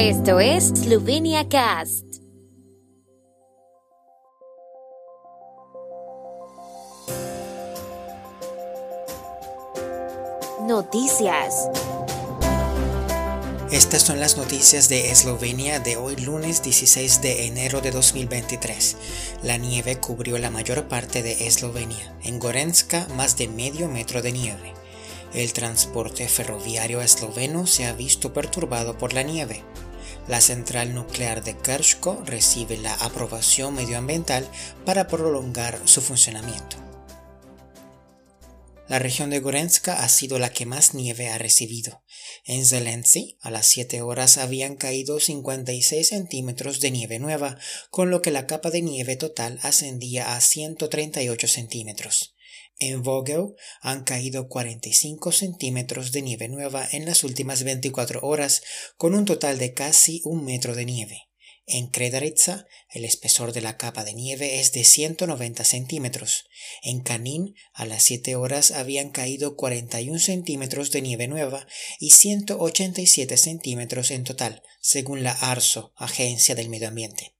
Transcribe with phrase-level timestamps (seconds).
[0.00, 2.04] Esto es Slovenia Cast.
[10.60, 11.68] Noticias.
[13.72, 18.96] Estas son las noticias de Eslovenia de hoy lunes 16 de enero de 2023.
[19.42, 22.16] La nieve cubrió la mayor parte de Eslovenia.
[22.22, 24.78] En Gorenska más de medio metro de nieve.
[25.34, 29.62] El transporte ferroviario esloveno se ha visto perturbado por la nieve.
[30.28, 34.46] La central nuclear de Krško recibe la aprobación medioambiental
[34.84, 36.76] para prolongar su funcionamiento.
[38.88, 42.02] La región de Gorenska ha sido la que más nieve ha recibido.
[42.44, 47.58] En Zelenci, a las 7 horas habían caído 56 centímetros de nieve nueva,
[47.90, 52.34] con lo que la capa de nieve total ascendía a 138 centímetros.
[52.80, 58.62] En Vogel han caído 45 centímetros de nieve nueva en las últimas 24 horas,
[58.96, 61.28] con un total de casi un metro de nieve.
[61.70, 66.46] En Kredaritza, el espesor de la capa de nieve es de 190 centímetros.
[66.82, 71.66] En Canin, a las 7 horas habían caído 41 centímetros de nieve nueva
[71.98, 77.37] y 187 centímetros en total, según la ARSO, Agencia del Medio Ambiente.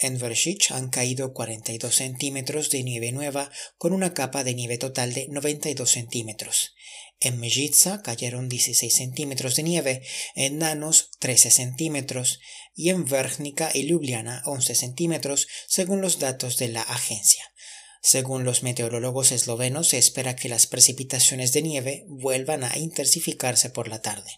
[0.00, 5.12] En Vershich han caído 42 centímetros de nieve nueva con una capa de nieve total
[5.12, 6.74] de 92 centímetros.
[7.18, 10.02] En Mejica cayeron 16 centímetros de nieve,
[10.36, 12.38] en Nanos 13 centímetros
[12.76, 17.52] y en Vergnica y Ljubljana 11 centímetros, según los datos de la agencia.
[18.00, 23.88] Según los meteorólogos eslovenos, se espera que las precipitaciones de nieve vuelvan a intensificarse por
[23.88, 24.30] la tarde.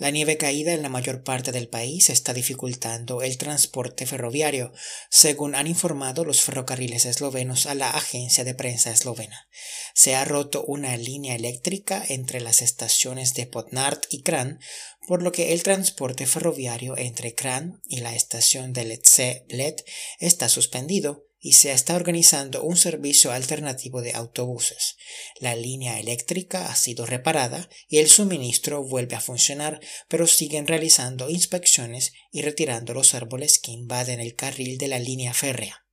[0.00, 4.72] La nieve caída en la mayor parte del país está dificultando el transporte ferroviario,
[5.10, 9.48] según han informado los ferrocarriles eslovenos a la agencia de prensa eslovena.
[9.94, 14.60] Se ha roto una línea eléctrica entre las estaciones de Podnart y Kran,
[15.08, 19.74] por lo que el transporte ferroviario entre Kran y la estación de Letze Bled
[20.20, 24.96] está suspendido y se está organizando un servicio alternativo de autobuses.
[25.40, 31.30] La línea eléctrica ha sido reparada y el suministro vuelve a funcionar, pero siguen realizando
[31.30, 35.84] inspecciones y retirando los árboles que invaden el carril de la línea férrea.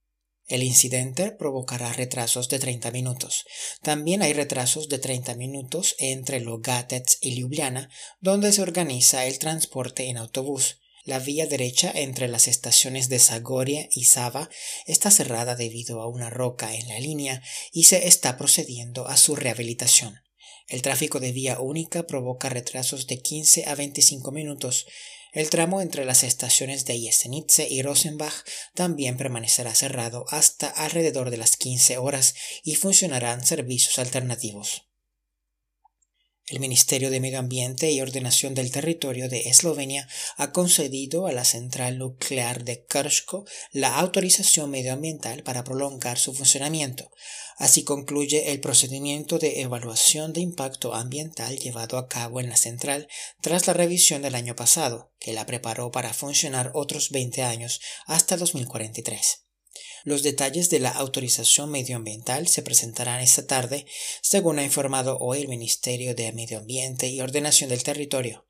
[0.48, 3.46] El incidente provocará retrasos de 30 minutos.
[3.82, 10.08] También hay retrasos de 30 minutos entre Logatets y Ljubljana, donde se organiza el transporte
[10.08, 10.82] en autobús.
[11.06, 14.50] La vía derecha entre las estaciones de Zagoria y Sava
[14.88, 19.36] está cerrada debido a una roca en la línea y se está procediendo a su
[19.36, 20.20] rehabilitación.
[20.68, 24.88] El tráfico de vía única provoca retrasos de 15 a 25 minutos.
[25.32, 28.44] El tramo entre las estaciones de Jesenice y Rosenbach
[28.74, 32.34] también permanecerá cerrado hasta alrededor de las 15 horas
[32.64, 34.88] y funcionarán servicios alternativos.
[36.48, 40.08] El Ministerio de Medio Ambiente y Ordenación del Territorio de Eslovenia
[40.38, 47.10] ha concedido a la central nuclear de Krško la autorización medioambiental para prolongar su funcionamiento.
[47.58, 53.08] Así concluye el procedimiento de evaluación de impacto ambiental llevado a cabo en la central
[53.42, 58.38] tras la revisión del año pasado, que la preparó para funcionar otros 20 años hasta
[58.38, 59.45] 2043.
[60.04, 63.86] Los detalles de la autorización medioambiental se presentarán esta tarde,
[64.22, 68.46] según ha informado hoy el Ministerio de Medio Ambiente y Ordenación del Territorio.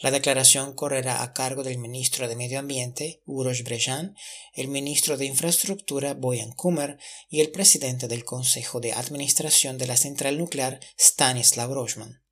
[0.00, 4.14] La declaración correrá a cargo del ministro de Medio Ambiente, Uroš Brejan,
[4.54, 9.96] el ministro de Infraestructura, Bojan Kumer, y el presidente del Consejo de Administración de la
[9.96, 12.22] Central Nuclear, Stanislav Rojman.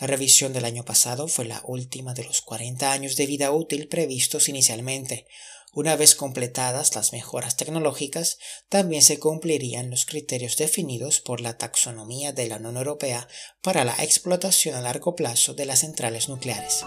[0.00, 3.86] La revisión del año pasado fue la última de los 40 años de vida útil
[3.86, 5.28] previstos inicialmente,
[5.74, 12.32] una vez completadas las mejoras tecnológicas, también se cumplirían los criterios definidos por la taxonomía
[12.32, 13.28] de la Unión Europea
[13.60, 16.84] para la explotación a largo plazo de las centrales nucleares.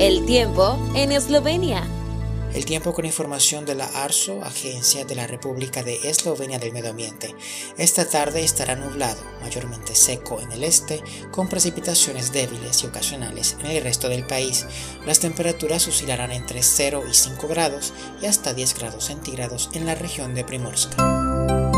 [0.00, 1.88] El tiempo en Eslovenia.
[2.54, 6.90] El tiempo con información de la ARSO, Agencia de la República de Eslovenia del Medio
[6.90, 7.34] Ambiente.
[7.78, 11.02] Esta tarde estará nublado, mayormente seco en el este,
[11.32, 14.66] con precipitaciones débiles y ocasionales en el resto del país.
[15.04, 17.92] Las temperaturas oscilarán entre 0 y 5 grados
[18.22, 21.73] y hasta 10 grados centígrados en la región de Primorska.